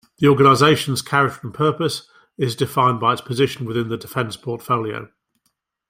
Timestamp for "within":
3.67-3.89